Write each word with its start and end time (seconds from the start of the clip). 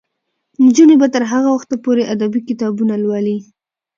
نجونې 0.63 0.95
به 1.01 1.07
تر 1.15 1.23
هغه 1.31 1.49
وخته 1.55 1.75
پورې 1.83 2.03
ادبي 2.13 2.41
کتابونه 2.49 2.93
لولي. 3.03 3.37